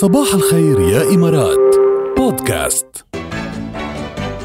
صباح 0.00 0.34
الخير 0.34 0.80
يا 0.80 1.14
إمارات. 1.14 1.76
بودكاست. 2.16 3.04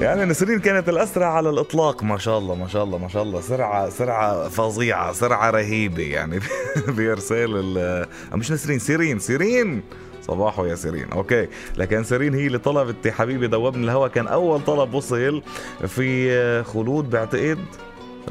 يعني 0.00 0.24
نسرين 0.24 0.58
كانت 0.58 0.88
الأسرع 0.88 1.26
على 1.26 1.50
الإطلاق. 1.50 2.02
ما 2.02 2.18
شاء 2.18 2.38
الله 2.38 2.54
ما 2.54 2.68
شاء 2.68 2.84
الله 2.84 2.98
ما 2.98 3.08
شاء 3.08 3.22
الله. 3.22 3.40
سرعة 3.40 3.88
سرعة 3.88 4.48
فظيعة 4.48 5.12
سرعة 5.12 5.50
رهيبة 5.50 6.02
يعني 6.02 6.40
بإرسال 6.96 7.78
ال 7.78 8.06
مش 8.32 8.52
نسرين 8.52 8.78
سيرين 8.78 9.18
سيرين. 9.18 9.82
صباحو 10.22 10.64
يا 10.64 10.74
سيرين. 10.74 11.12
okay. 11.12 11.48
لكن 11.76 12.04
سيرين 12.04 12.34
هي 12.34 12.46
اللي 12.46 12.58
طلبت 12.58 13.08
حبيبي 13.08 13.46
دوبني 13.46 13.84
الهوا. 13.84 14.08
كان 14.08 14.26
أول 14.26 14.60
طلب 14.64 14.94
وصل 14.94 15.42
في 15.86 16.62
خلود 16.62 17.10
بعتقد 17.10 17.58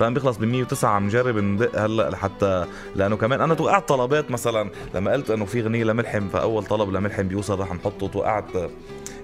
رقم 0.02 0.14
بيخلص 0.14 0.38
ب 0.38 0.44
109 0.44 0.90
عم 0.90 1.08
جرب 1.08 1.38
ندق 1.38 1.80
هلأ 1.80 2.10
لحتى 2.10 2.66
لأنه 2.96 3.18
كمان 3.18 3.42
أنا 3.42 3.54
توقعت 3.54 3.90
طلبات 3.90 4.32
مثلا 4.32 4.70
لما 4.96 5.12
قلت 5.12 5.30
إنه 5.32 5.46
في 5.46 5.62
غنية 5.62 5.84
لملحم 5.84 6.28
فأول 6.28 6.66
طلب 6.66 6.90
لملحم 6.90 7.24
بيوصل 7.28 7.60
رح 7.60 7.74
نحطه 7.74 8.08
توقعت 8.08 8.46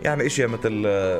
يعني 0.03 0.25
إشياء 0.25 0.47
مثل 0.47 0.71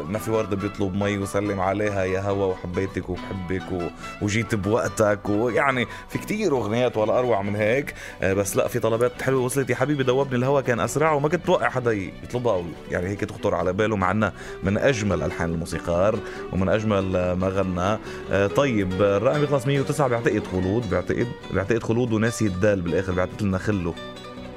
ما 0.10 0.20
في 0.20 0.32
وردة 0.32 0.56
بيطلب 0.56 0.96
مي 0.96 1.18
وسلم 1.18 1.60
عليها 1.60 2.04
يا 2.04 2.22
هوا 2.22 2.46
وحبيتك 2.46 3.10
وبحبك 3.10 3.92
وجيت 4.22 4.56
بوقتك 4.56 5.30
ويعني 5.30 5.88
في 6.10 6.18
كتير 6.18 6.52
أغنيات 6.52 6.98
ولا 6.98 7.20
أروع 7.20 7.42
من 7.42 7.56
هيك. 7.56 7.94
آه، 8.22 8.34
بس 8.34 8.56
لا 8.56 8.68
في 8.68 8.80
طلبات 8.80 9.22
حلوة 9.22 9.42
وصلت 9.44 9.70
يا 9.70 9.76
حبيبي 9.76 10.04
دوبني 10.04 10.36
الهوا 10.36 10.62
كان 10.62 10.80
أسرع 10.80 11.12
وما 11.12 11.30
كنت 11.30 11.46
توقع 11.46 11.70
حدا 11.70 11.92
يطلبها 11.92 12.54
أو 12.54 12.64
يعني 12.92 13.08
هيك 13.08 13.20
تخطر 13.20 13.56
على 13.56 13.74
باله 13.74 13.96
مع 13.96 14.12
انها 14.12 14.34
من 14.64 14.78
أجمل 14.78 15.22
ألحان 15.24 15.50
الموسيقار 15.50 16.20
ومن 16.54 16.70
أجمل 16.70 17.34
ما 17.34 17.48
غنى. 17.48 18.00
آه، 18.32 18.48
طيب 18.48 19.02
الرقم 19.02 19.44
يخلص 19.44 19.68
109 19.68 20.08
بعتقد 20.08 20.44
خلود 20.52 20.90
بعتقد 20.90 21.28
بعتقد 21.52 21.84
خلود 21.84 22.14
وناسي 22.14 22.46
الدال 22.46 22.82
بالآخر 22.82 23.12
بعتقد 23.14 23.42
لنا 23.44 23.58
خلو. 23.58 23.94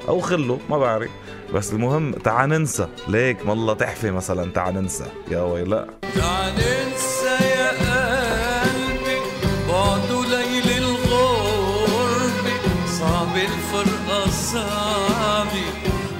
أو 0.08 0.20
خلو 0.20 0.58
ما 0.70 0.78
بعرف. 0.78 1.10
بس 1.54 1.72
المهم 1.72 2.12
تعا 2.12 2.46
ننسى. 2.46 2.88
ليك 3.08 3.36
والله 3.46 3.74
تحفه 3.74 4.10
مثلا 4.10 4.52
تعا 4.52 4.70
ننسى. 4.70 5.06
يا 5.30 5.42
ويلا 5.42 5.86
تعا 6.14 6.50
ننسى 6.50 7.44
يا 7.44 7.68
قلبي 7.68 9.20
بعد 9.68 10.10
ليل 10.30 10.78
الغربة 10.78 12.54
صعب 12.86 13.36
الفرقة 13.36 14.30
صعبة 14.30 15.72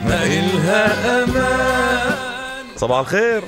ما 0.05 0.25
إلها 0.25 1.25
أمان. 1.25 2.67
صباح 2.77 2.99
الخير. 2.99 3.43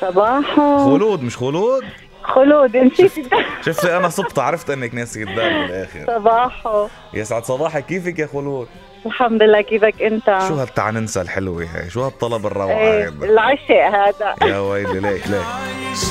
صباحو 0.00 0.84
خلود 0.84 1.22
مش 1.22 1.36
خلود؟ 1.36 1.84
خلود 2.22 2.76
نسيت. 2.76 3.26
شفتي 3.66 3.96
أنا 3.96 4.08
صبت 4.08 4.38
عرفت 4.38 4.70
إنك 4.70 4.94
ناسي 4.94 5.22
الدال 5.22 5.66
بالاخر 5.66 6.04
صباحو 6.06 6.88
يسعد 7.14 7.44
صباحك. 7.44 7.86
كيفك 7.86 8.18
يا 8.18 8.26
خلود؟ 8.26 8.68
الحمد 9.06 9.42
لله 9.42 9.60
كيفك 9.60 10.02
أنت؟ 10.02 10.38
شو 10.48 10.54
هالتعا 10.54 10.90
ننسى 10.90 11.20
الحلوة 11.20 11.62
هي 11.62 11.90
شو 11.90 12.02
هالطلب 12.04 12.46
الروعة 12.46 12.78
إيه 12.78 13.08
العشق 13.08 13.70
هذا. 13.70 14.34
يا 14.42 14.58
ويلي 14.58 15.00
ليك 15.00 15.26
ليك 15.26 15.46
عايش 15.46 16.04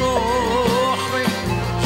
بروحي 0.00 1.24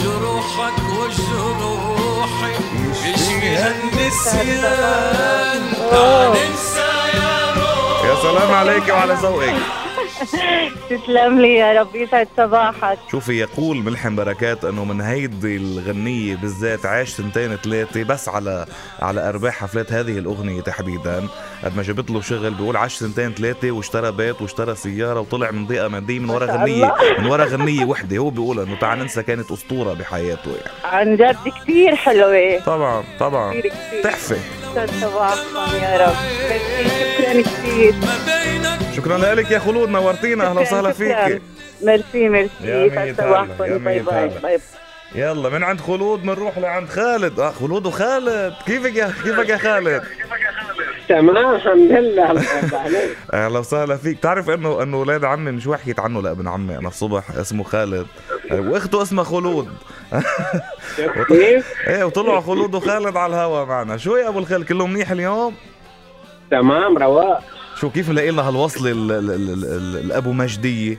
جروحك 0.02 0.78
وجروحي. 0.98 2.52
يشفيها 2.92 3.74
النسيان 3.82 5.62
يا 8.04 8.14
سلام 8.22 8.52
عليك 8.52 8.88
وعلى 8.88 9.14
ذوقك. 9.14 9.54
تسلم 10.90 11.40
لي 11.40 11.54
يا 11.54 11.80
رب 11.80 11.96
يسعد 11.96 12.28
صباحك. 12.36 12.98
شوفي 13.10 13.32
يقول 13.32 13.76
ملحم 13.76 14.16
بركات 14.16 14.64
إنه 14.64 14.84
من 14.84 15.00
هيدي 15.00 15.56
الغنية 15.56 16.36
بالذات 16.36 16.86
عاش 16.86 17.08
سنتين 17.08 17.56
ثلاثة 17.56 18.02
بس 18.04 18.28
على 18.28 18.66
على 19.02 19.28
ارباح 19.28 19.54
حفلات 19.54 19.92
هذه 19.92 20.18
الأغنية 20.18 20.60
تحديدا. 20.60 21.28
قد 21.64 21.76
ما 21.76 21.82
جابت 21.82 22.10
له 22.10 22.20
شغل 22.20 22.54
بيقول 22.54 22.76
عاش 22.76 22.94
سنتين 22.94 23.34
ثلاثة 23.34 23.70
واشترى 23.70 24.12
بيت 24.12 24.42
واشترى 24.42 24.74
سيارة 24.74 25.20
وطلع 25.20 25.50
من 25.50 25.66
ضيقة 25.66 25.88
مادية 25.88 26.18
من 26.18 26.30
ورا 26.30 26.64
الله. 26.64 26.92
من 27.18 27.26
ورا 27.26 27.44
غنية 27.44 27.84
وحدة. 27.84 28.16
هو 28.16 28.30
بيقول 28.30 28.60
إنه 28.60 28.76
تعال 28.78 28.98
ننسى 28.98 29.22
كانت 29.22 29.50
أسطورة 29.50 29.92
بحياته 29.94 30.50
يعني. 30.50 30.70
عن 30.84 31.16
جد 31.16 31.36
كثير 31.62 31.96
حلوة. 31.96 32.58
طبعا 32.66 33.04
طبعا. 33.20 33.60
كثير 34.04 34.38
صباحكم 34.86 35.76
يا 35.82 36.06
رب 36.06 36.14
شكرا 37.18 37.42
كثير 37.42 37.94
شكرا 38.96 39.34
لك 39.34 39.50
يا 39.50 39.58
خلود 39.58 39.88
نورتينا 39.88 40.46
أهلا 40.46 40.60
وسهلا. 40.60 40.92
فيك. 40.92 41.42
merci 41.82 42.28
merci 42.28 42.52
يسعد 42.64 43.14
صباحكم 43.18 43.78
bye 43.78 43.98
bye. 43.98 44.28
bye. 44.42 44.58
يلا 45.14 45.48
من 45.48 45.64
عند 45.64 45.80
خلود 45.80 46.22
بنروح 46.22 46.58
لعند 46.58 46.88
خالد. 46.88 47.40
آه 47.40 47.50
خلود 47.50 47.86
وخالد. 47.86 48.54
كيفك 48.66 48.96
يا 48.96 49.12
كيفك 49.24 49.48
يا 49.48 49.56
خالد؟ 49.56 50.02
تمام 51.08 51.54
الحمد 51.54 51.92
لله. 51.92 52.42
أهلا 53.32 53.58
وسهلا 53.58 53.96
فيك. 53.96 54.20
تعرف 54.20 54.50
انه 54.50 54.82
إنه 54.82 55.00
ولاد 55.00 55.24
عمي 55.24 55.50
مش 55.50 55.68
حكيت 55.68 56.00
عنه 56.00 56.22
لابن 56.22 56.48
عمي. 56.48 56.78
أنا 56.78 56.88
الصبح 56.88 57.30
اسمه 57.30 57.64
خالد. 57.64 58.06
واخته 58.50 59.02
اسمها 59.02 59.24
خلود. 59.24 59.68
كيف؟ 61.28 61.72
إيه 61.88 62.04
وطلعوا 62.04 62.40
خلود 62.40 62.74
وخالد 62.74 63.16
على 63.16 63.34
الهوا 63.34 63.64
معنا. 63.64 63.96
شو 63.96 64.16
يا 64.16 64.28
أبو 64.28 64.38
الخال 64.38 64.66
كله 64.66 64.86
منيح 64.86 65.10
اليوم؟ 65.10 65.54
تمام 66.50 66.98
رواق. 66.98 67.42
شو 67.80 67.90
كيف 67.90 68.10
لنا 68.10 68.20
ال- 69.70 69.96
الأبو 70.04 70.32
مجدية؟ 70.32 70.98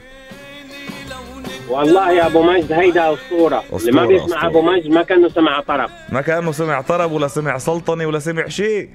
والله 1.68 2.12
يا 2.12 2.26
أبو 2.26 2.42
مجد 2.42 2.72
هيدا 2.72 3.14
أسطورة. 3.14 3.62
اللي 3.72 3.92
ما 3.92 4.06
بيسمع 4.06 4.26
أسطورة. 4.26 4.46
ابو 4.46 4.62
مجد 4.62 4.86
ما 4.90 5.02
كأنه 5.02 5.28
سمع 5.28 5.60
طرب. 5.60 5.90
ما 6.12 6.20
كأنه 6.20 6.52
سمع 6.52 6.80
طرب 6.80 7.12
ولا 7.12 7.28
سمع 7.28 7.58
سلطنة 7.58 8.06
ولا 8.06 8.18
سمع 8.18 8.48
شيء. 8.48 8.88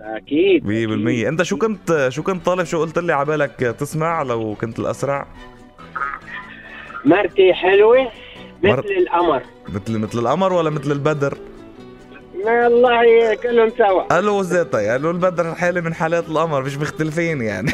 أكيد 0.00 0.64
100% 0.64 1.28
أنت 1.28 1.42
شو 1.42 1.56
كنت 1.58 2.06
شو 2.08 2.22
كنت 2.22 2.46
طالب؟ 2.46 2.64
شو 2.64 2.80
قلت 2.80 2.98
لي 2.98 3.12
على 3.12 3.24
بالك 3.26 3.76
تسمع 3.78 4.22
لو 4.22 4.54
كنت 4.60 4.78
الأسرع؟ 4.78 5.26
مرتي 7.04 7.54
حلوة 7.54 8.08
مر- 8.62 8.78
مثل 8.78 8.88
القمر. 8.98 9.42
مثل 9.68 9.98
مثل 9.98 10.18
القمر 10.18 10.52
ولا 10.52 10.70
مثل 10.70 10.92
البدر؟ 10.92 11.38
ما 12.44 12.68
والله 12.68 13.34
كلهم 13.34 13.72
سوا. 13.78 14.02
قالوا 14.02 14.42
ذاتها 14.42 14.92
قالوا 14.92 15.12
البدر 15.12 15.54
حالة 15.54 15.80
من 15.80 15.94
حالات 15.94 16.28
القمر 16.28 16.62
مش 16.62 16.76
مختلفين 16.76 17.42
يعني. 17.42 17.70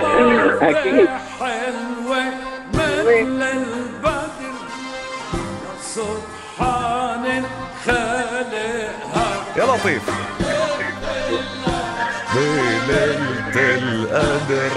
أكيد. 0.70 1.08
حلوة 1.40 2.24
مثل 2.74 3.42
البدر. 3.42 4.52
سبحان 5.82 7.44
خالقها. 7.84 9.44
يا 9.56 9.64
لطيف. 9.64 10.02
بليلة 12.34 13.16
القدر. 13.56 14.72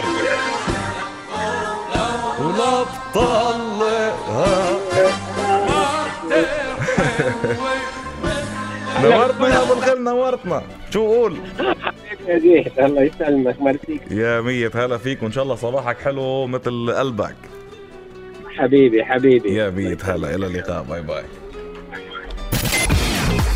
نورتنا 9.03 9.47
يا 9.47 9.63
أبو 9.63 9.73
الخيل 9.73 10.03
نورتنا. 10.03 10.63
شو 10.93 11.07
قول؟ 11.07 11.37
يا 12.27 12.39
زيد 12.39 12.79
الله 12.79 13.01
يسلمك 13.01 13.61
مرتيك 13.61 14.01
يا 14.11 14.41
مية 14.41 14.71
هلا 14.75 14.97
فيك 14.97 15.23
وإن 15.23 15.31
شاء 15.31 15.43
الله 15.43 15.55
صباحك 15.55 15.97
حلو 15.97 16.47
مثل 16.47 16.91
قلبك. 16.91 17.35
حبيبي 18.57 19.05
حبيبي. 19.05 19.55
يا 19.55 19.69
مية 19.69 19.97
هلا 20.03 20.35
إلى 20.35 20.47
اللقاء 20.47 20.83
bye 20.83 21.01
bye. 21.01 21.23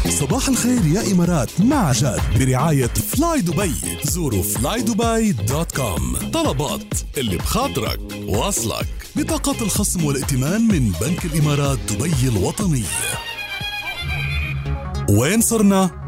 صباح 0.09 0.47
الخير 0.47 0.81
يا 0.95 1.11
إمارات 1.13 1.61
مع 1.61 1.91
جاد 1.91 2.19
برعاية 2.39 2.87
فلاي 2.87 3.41
دبي 3.41 3.73
زوروا 4.03 4.43
flydubai 4.43 5.31
dot 5.31 5.75
com 5.75 6.17
طلبات 6.33 6.93
اللي 7.17 7.37
بخاطرك 7.37 7.99
واصلك. 8.27 8.87
بطاقة 9.15 9.55
الخصم 9.61 10.05
والائتمان 10.05 10.61
من 10.61 10.91
بنك 11.01 11.25
الإمارات 11.25 11.77
دبي 11.89 12.37
الوطني. 12.37 12.83
وين 15.09 15.41
صرنا؟ 15.41 15.98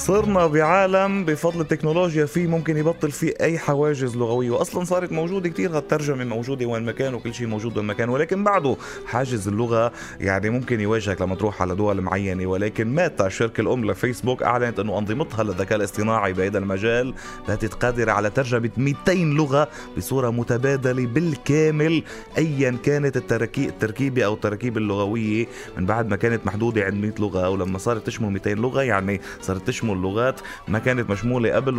صرنا 0.00 0.46
بعالم 0.46 1.24
بفضل 1.24 1.60
التكنولوجيا 1.60 2.26
فيه 2.26 2.46
ممكن 2.46 2.76
يبطل 2.76 3.10
فيه 3.10 3.34
أي 3.40 3.58
حواجز 3.58 4.16
لغوية. 4.16 4.50
واصلا 4.50 4.84
صارت 4.84 5.12
موجودة 5.12 5.48
كثير 5.48 5.76
هالترجمة 5.76 6.24
موجودة 6.24 6.66
وين 6.66 6.84
ما 6.84 6.92
كان 6.92 7.14
وكل 7.14 7.34
شيء 7.34 7.46
موجود 7.46 7.76
وين 7.76 7.86
ما 7.86 7.94
كان. 7.94 8.08
ولكن 8.08 8.44
بعده 8.44 8.76
حاجز 9.06 9.48
اللغة 9.48 9.92
يعني 10.20 10.50
ممكن 10.50 10.80
يواجهك 10.80 11.22
لما 11.22 11.34
تروح 11.34 11.62
على 11.62 11.74
دول 11.74 12.00
معينة. 12.00 12.46
ولكن 12.46 12.94
ميتا 12.94 13.26
الشركة 13.26 13.60
الأم 13.60 13.90
لفيسبوك 13.90 14.42
أعلنت 14.42 14.78
أنه 14.78 14.98
أنظمتها 14.98 15.42
للذكاء 15.42 15.78
الاصطناعي 15.78 16.32
بهذا 16.32 16.58
المجال 16.58 17.14
باتت 17.48 17.74
قادرة 17.74 18.12
على 18.12 18.30
ترجمة 18.30 18.70
200 18.76 19.12
لغة 19.14 19.68
بصورة 19.96 20.30
متبادلة 20.30 21.06
بالكامل 21.06 22.02
ايا 22.38 22.78
كانت 22.82 23.16
التركي 23.16 23.64
التركيبة 23.64 24.24
أو 24.24 24.34
التركيبة 24.34 24.78
اللغوية. 24.80 25.46
من 25.78 25.86
بعد 25.86 26.08
ما 26.08 26.16
كانت 26.16 26.46
محدودة 26.46 26.84
عند 26.84 26.94
100 26.94 27.12
لغة 27.18 27.48
ولما 27.48 27.78
صارت 27.78 28.06
تشمل 28.06 28.30
200 28.30 28.50
لغة 28.50 28.82
يعني 28.82 29.20
صارت 29.40 29.66
تشمل 29.66 29.89
لغات 29.98 30.40
ما 30.68 30.78
كانت 30.78 31.10
مشمولة 31.10 31.54
قبل 31.54 31.74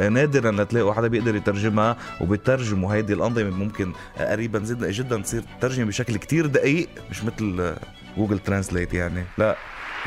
آه، 0.00 0.08
نادرا 0.08 0.50
لتلاقوا 0.50 0.92
حدا 0.92 1.08
بيقدر 1.08 1.36
يترجمها 1.36 1.96
وبترجموا 2.20 2.94
هيدي 2.94 3.12
الأنظمة 3.12 3.50
ممكن 3.50 3.92
قريبا 4.18 4.58
جدا 4.58 5.20
تصير 5.20 5.42
تترجم 5.58 5.86
بشكل 5.86 6.16
كتير 6.16 6.46
دقيق 6.46 6.88
مش 7.10 7.24
مثل 7.24 7.74
Google 8.16 8.38
Translate 8.38 8.94
يعني 8.94 9.24
لا 9.38 9.56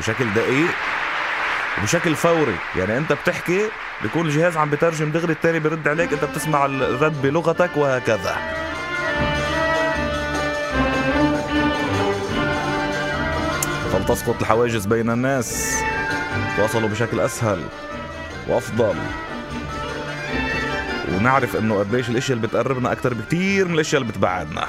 بشكل 0.00 0.34
دقيق 0.34 0.70
وبشكل 1.78 2.14
فوري. 2.14 2.54
يعني 2.76 2.98
أنت 2.98 3.12
بتحكي 3.12 3.60
بيكون 4.02 4.26
الجهاز 4.26 4.56
عم 4.56 4.70
بترجم 4.70 5.10
دغري 5.10 5.32
التاني 5.32 5.60
برد 5.60 5.88
عليك 5.88 6.12
أنت 6.12 6.24
بتسمع 6.24 6.66
الرد 6.66 7.22
بلغتك 7.22 7.70
وهكذا. 7.76 8.36
فلتسقط 13.92 14.40
الحواجز 14.40 14.86
بين 14.86 15.10
الناس. 15.10 15.74
تواصلوا 16.56 16.88
بشكل 16.88 17.20
أسهل 17.20 17.60
وأفضل. 18.48 18.94
ونعرف 21.14 21.56
إنه 21.56 21.78
قديش 21.78 22.08
الإشياء 22.08 22.36
اللي 22.36 22.48
بتقربنا 22.48 22.92
أكثر 22.92 23.14
بكثير 23.14 23.68
من 23.68 23.74
الإشياء 23.74 24.02
اللي 24.02 24.12
بتبعدنا. 24.12 24.62